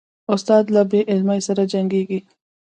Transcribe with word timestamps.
استاد 0.33 0.63
له 0.75 0.81
بې 0.91 1.01
علمۍ 1.11 1.39
سره 1.47 1.61
جنګیږي. 1.71 2.19